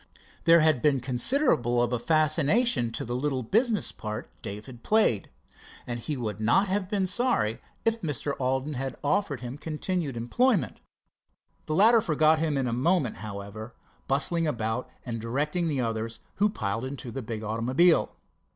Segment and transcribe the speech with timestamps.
[0.45, 5.29] There had been considerable of a fascination to the little business part Dave had played.
[5.87, 8.33] He would not have been sorry if Mr.
[8.39, 10.79] Alden had offered him continued employment.
[11.67, 13.75] The latter forgot him in a moment, however,
[14.07, 18.15] bustling about and directing the others, who piled into the big automobile.